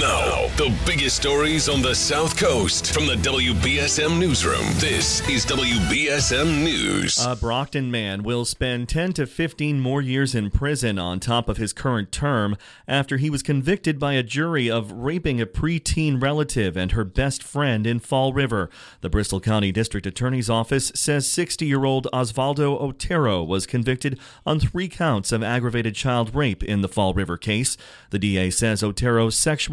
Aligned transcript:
Now, 0.00 0.48
the 0.56 0.74
biggest 0.86 1.16
stories 1.16 1.68
on 1.68 1.82
the 1.82 1.94
South 1.94 2.38
Coast 2.38 2.94
from 2.94 3.06
the 3.06 3.16
WBSM 3.16 4.18
Newsroom. 4.18 4.64
This 4.76 5.20
is 5.28 5.44
WBSM 5.44 6.64
News. 6.64 7.22
A 7.22 7.36
Brockton 7.36 7.90
man 7.90 8.22
will 8.22 8.46
spend 8.46 8.88
10 8.88 9.12
to 9.14 9.26
15 9.26 9.80
more 9.80 10.00
years 10.00 10.34
in 10.34 10.50
prison 10.50 10.98
on 10.98 11.20
top 11.20 11.46
of 11.46 11.58
his 11.58 11.74
current 11.74 12.10
term 12.10 12.56
after 12.88 13.18
he 13.18 13.28
was 13.28 13.42
convicted 13.42 13.98
by 13.98 14.14
a 14.14 14.22
jury 14.22 14.70
of 14.70 14.90
raping 14.92 15.42
a 15.42 15.46
preteen 15.46 16.22
relative 16.22 16.74
and 16.74 16.92
her 16.92 17.04
best 17.04 17.42
friend 17.42 17.86
in 17.86 17.98
Fall 17.98 18.32
River. 18.32 18.70
The 19.02 19.10
Bristol 19.10 19.40
County 19.40 19.72
District 19.72 20.06
Attorney's 20.06 20.48
Office 20.48 20.90
says 20.94 21.28
60 21.28 21.66
year 21.66 21.84
old 21.84 22.08
Osvaldo 22.14 22.80
Otero 22.80 23.42
was 23.42 23.66
convicted 23.66 24.18
on 24.46 24.58
three 24.58 24.88
counts 24.88 25.32
of 25.32 25.42
aggravated 25.42 25.94
child 25.94 26.34
rape 26.34 26.62
in 26.62 26.80
the 26.80 26.88
Fall 26.88 27.12
River 27.12 27.36
case. 27.36 27.76
The 28.08 28.18
DA 28.18 28.48
says 28.48 28.82
Otero 28.82 29.28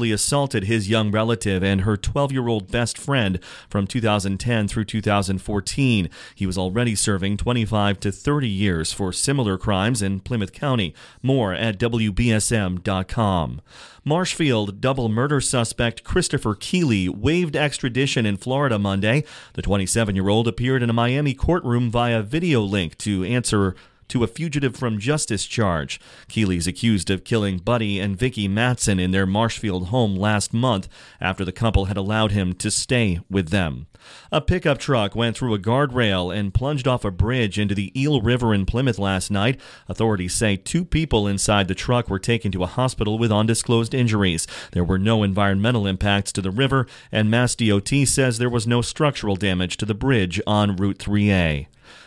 sexually 0.00 0.12
assaulted 0.12 0.64
his 0.64 0.88
young 0.88 1.10
relative 1.10 1.62
and 1.62 1.82
her 1.82 1.94
12 1.94 2.32
year 2.32 2.48
old 2.48 2.70
best 2.70 2.96
friend 2.96 3.38
from 3.68 3.86
2010 3.86 4.66
through 4.66 4.84
2014. 4.84 6.08
He 6.34 6.46
was 6.46 6.56
already 6.56 6.94
serving 6.94 7.36
25 7.36 8.00
to 8.00 8.10
30 8.10 8.48
years 8.48 8.94
for 8.94 9.12
similar 9.12 9.58
crimes 9.58 10.00
in 10.00 10.20
Plymouth 10.20 10.52
County. 10.54 10.94
More 11.22 11.52
at 11.52 11.78
WBSM.com. 11.78 13.60
Marshfield 14.02 14.80
double 14.80 15.10
murder 15.10 15.42
suspect 15.42 16.04
Christopher 16.04 16.54
Keeley 16.54 17.10
waived 17.10 17.54
extradition 17.54 18.24
in 18.24 18.38
Florida 18.38 18.78
Monday. 18.78 19.24
The 19.52 19.62
27 19.62 20.16
year 20.16 20.30
old 20.30 20.48
appeared 20.48 20.82
in 20.82 20.88
a 20.88 20.94
Miami 20.94 21.34
courtroom 21.34 21.90
via 21.90 22.22
video 22.22 22.62
link 22.62 22.96
to 22.98 23.22
answer 23.24 23.74
to 24.10 24.24
a 24.24 24.28
fugitive 24.28 24.76
from 24.76 24.98
justice 24.98 25.46
charge. 25.46 26.00
Keeley's 26.28 26.66
accused 26.66 27.10
of 27.10 27.24
killing 27.24 27.58
Buddy 27.58 27.98
and 27.98 28.18
Vicky 28.18 28.48
Matson 28.48 29.00
in 29.00 29.10
their 29.10 29.26
Marshfield 29.26 29.88
home 29.88 30.14
last 30.14 30.52
month 30.52 30.88
after 31.20 31.44
the 31.44 31.52
couple 31.52 31.86
had 31.86 31.96
allowed 31.96 32.32
him 32.32 32.52
to 32.54 32.70
stay 32.70 33.20
with 33.30 33.48
them. 33.48 33.86
A 34.32 34.40
pickup 34.40 34.78
truck 34.78 35.14
went 35.14 35.36
through 35.36 35.54
a 35.54 35.58
guardrail 35.58 36.34
and 36.34 36.54
plunged 36.54 36.88
off 36.88 37.04
a 37.04 37.10
bridge 37.10 37.58
into 37.58 37.74
the 37.74 37.92
Eel 38.00 38.20
River 38.20 38.54
in 38.54 38.66
Plymouth 38.66 38.98
last 38.98 39.30
night. 39.30 39.60
Authorities 39.88 40.34
say 40.34 40.56
two 40.56 40.84
people 40.84 41.26
inside 41.26 41.68
the 41.68 41.74
truck 41.74 42.08
were 42.08 42.18
taken 42.18 42.50
to 42.52 42.62
a 42.62 42.66
hospital 42.68 43.18
with 43.18 43.32
undisclosed 43.32 43.94
injuries. 43.94 44.46
There 44.72 44.84
were 44.84 44.98
no 44.98 45.22
environmental 45.22 45.86
impacts 45.86 46.32
to 46.32 46.42
the 46.42 46.50
river, 46.50 46.86
and 47.12 47.30
Mass 47.30 47.54
DOT 47.54 47.90
says 48.06 48.38
there 48.38 48.48
was 48.48 48.66
no 48.66 48.82
structural 48.82 49.36
damage 49.36 49.76
to 49.78 49.86
the 49.86 49.94
bridge 49.94 50.40
on 50.46 50.76
Route 50.76 50.98
3A. 50.98 51.66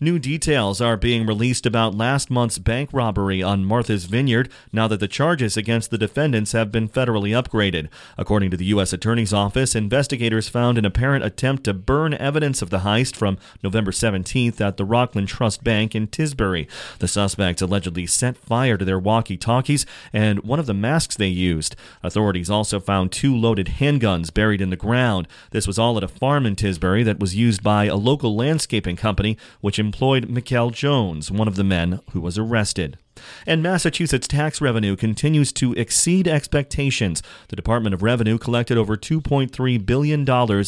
New 0.00 0.18
details 0.18 0.80
are 0.80 0.96
being 0.96 1.24
released 1.24 1.66
about 1.66 1.94
last 1.94 2.28
month's 2.28 2.58
bank 2.58 2.90
robbery 2.92 3.42
on 3.42 3.64
Martha's 3.64 4.06
Vineyard 4.06 4.50
now 4.72 4.88
that 4.88 4.98
the 4.98 5.06
charges 5.06 5.56
against 5.56 5.90
the 5.90 5.98
defendants 5.98 6.50
have 6.50 6.72
been 6.72 6.88
federally 6.88 7.30
upgraded. 7.30 7.88
According 8.18 8.50
to 8.50 8.56
the 8.56 8.64
U.S. 8.66 8.92
Attorney's 8.92 9.32
Office, 9.32 9.76
investigators 9.76 10.48
found 10.48 10.78
an 10.78 10.84
apparent 10.84 11.24
attempt 11.24 11.62
to 11.64 11.74
burn 11.74 12.12
evidence 12.14 12.60
of 12.60 12.70
the 12.70 12.80
heist 12.80 13.14
from 13.14 13.38
November 13.62 13.92
17th 13.92 14.60
at 14.60 14.76
the 14.78 14.84
Rockland 14.84 15.28
Trust 15.28 15.62
Bank 15.62 15.94
in 15.94 16.08
Tisbury. 16.08 16.68
The 16.98 17.06
suspects 17.06 17.62
allegedly 17.62 18.06
set 18.06 18.36
fire 18.36 18.76
to 18.76 18.84
their 18.84 18.98
walkie 18.98 19.36
talkies 19.36 19.86
and 20.12 20.42
one 20.42 20.58
of 20.58 20.66
the 20.66 20.74
masks 20.74 21.16
they 21.16 21.28
used. 21.28 21.76
Authorities 22.02 22.50
also 22.50 22.80
found 22.80 23.12
two 23.12 23.34
loaded 23.36 23.74
handguns 23.78 24.34
buried 24.34 24.60
in 24.60 24.70
the 24.70 24.76
ground. 24.76 25.28
This 25.52 25.68
was 25.68 25.78
all 25.78 25.96
at 25.96 26.02
a 26.02 26.08
farm 26.08 26.46
in 26.46 26.56
Tisbury 26.56 27.04
that 27.04 27.20
was 27.20 27.36
used 27.36 27.62
by 27.62 27.84
a 27.84 27.94
local 27.94 28.34
landscaping 28.34 28.96
company, 28.96 29.38
which 29.60 29.78
employed 29.84 30.28
Mikkel 30.28 30.72
Jones, 30.72 31.30
one 31.30 31.46
of 31.46 31.56
the 31.56 31.64
men 31.64 32.00
who 32.12 32.20
was 32.20 32.38
arrested. 32.38 32.98
And 33.46 33.62
Massachusetts 33.62 34.28
tax 34.28 34.60
revenue 34.60 34.96
continues 34.96 35.52
to 35.54 35.72
exceed 35.74 36.26
expectations. 36.26 37.22
The 37.48 37.56
Department 37.56 37.94
of 37.94 38.02
Revenue 38.02 38.38
collected 38.38 38.76
over 38.76 38.96
$2.3 38.96 39.86
billion 39.86 40.24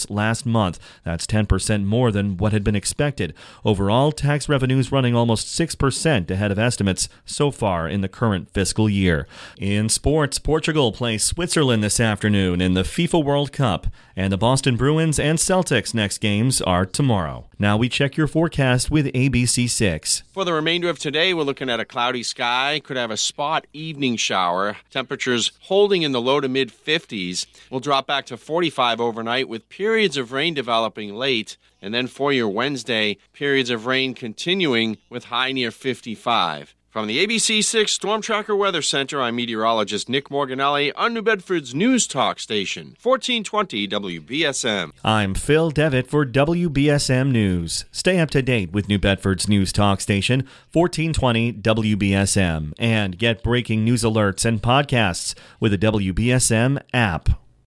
last 0.08 0.46
month. 0.46 0.78
That's 1.04 1.26
10% 1.26 1.84
more 1.84 2.10
than 2.10 2.36
what 2.36 2.52
had 2.52 2.64
been 2.64 2.76
expected. 2.76 3.34
Overall, 3.64 4.12
tax 4.12 4.48
revenues 4.48 4.92
running 4.92 5.14
almost 5.14 5.58
6% 5.58 6.30
ahead 6.30 6.52
of 6.52 6.58
estimates 6.58 7.08
so 7.24 7.50
far 7.50 7.88
in 7.88 8.00
the 8.00 8.08
current 8.08 8.50
fiscal 8.50 8.88
year. 8.88 9.26
In 9.58 9.88
sports, 9.88 10.38
Portugal 10.38 10.92
plays 10.92 11.24
Switzerland 11.24 11.82
this 11.82 12.00
afternoon 12.00 12.60
in 12.60 12.74
the 12.74 12.82
FIFA 12.82 13.24
World 13.24 13.52
Cup, 13.52 13.86
and 14.14 14.32
the 14.32 14.38
Boston 14.38 14.76
Bruins 14.76 15.18
and 15.18 15.38
Celtics 15.38 15.94
next 15.94 16.18
games 16.18 16.62
are 16.62 16.86
tomorrow. 16.86 17.48
Now 17.58 17.76
we 17.76 17.88
check 17.88 18.16
your 18.16 18.26
forecast 18.26 18.90
with 18.90 19.06
ABC6. 19.06 20.22
For 20.32 20.44
the 20.44 20.52
remainder 20.52 20.88
of 20.88 20.98
today, 20.98 21.34
we're 21.34 21.42
looking 21.42 21.70
at 21.70 21.80
a 21.80 21.84
cloudy 21.84 22.22
sky. 22.22 22.35
Could 22.36 22.98
have 22.98 23.10
a 23.10 23.16
spot 23.16 23.66
evening 23.72 24.16
shower. 24.16 24.76
Temperatures 24.90 25.52
holding 25.60 26.02
in 26.02 26.12
the 26.12 26.20
low 26.20 26.38
to 26.40 26.48
mid 26.48 26.70
50s. 26.70 27.46
We'll 27.70 27.80
drop 27.80 28.06
back 28.06 28.26
to 28.26 28.36
45 28.36 29.00
overnight 29.00 29.48
with 29.48 29.70
periods 29.70 30.18
of 30.18 30.32
rain 30.32 30.52
developing 30.52 31.14
late. 31.14 31.56
And 31.80 31.94
then 31.94 32.06
for 32.06 32.34
your 32.34 32.48
Wednesday, 32.50 33.16
periods 33.32 33.70
of 33.70 33.86
rain 33.86 34.12
continuing 34.12 34.98
with 35.08 35.24
high 35.24 35.52
near 35.52 35.70
55. 35.70 36.74
From 36.96 37.08
the 37.08 37.26
ABC 37.26 37.62
6 37.62 37.92
Storm 37.92 38.22
Tracker 38.22 38.56
Weather 38.56 38.80
Center, 38.80 39.20
I'm 39.20 39.36
meteorologist 39.36 40.08
Nick 40.08 40.30
Morganelli 40.30 40.92
on 40.96 41.12
New 41.12 41.20
Bedford's 41.20 41.74
News 41.74 42.06
Talk 42.06 42.40
Station, 42.40 42.96
1420 43.02 43.86
WBSM. 43.86 44.92
I'm 45.04 45.34
Phil 45.34 45.70
Devitt 45.70 46.06
for 46.06 46.24
WBSM 46.24 47.30
News. 47.30 47.84
Stay 47.92 48.18
up 48.18 48.30
to 48.30 48.40
date 48.40 48.72
with 48.72 48.88
New 48.88 48.98
Bedford's 48.98 49.46
News 49.46 49.74
Talk 49.74 50.00
Station, 50.00 50.48
1420 50.72 51.52
WBSM, 51.52 52.72
and 52.78 53.18
get 53.18 53.42
breaking 53.42 53.84
news 53.84 54.02
alerts 54.02 54.46
and 54.46 54.62
podcasts 54.62 55.34
with 55.60 55.72
the 55.72 55.78
WBSM 55.78 56.80
app. 56.94 57.28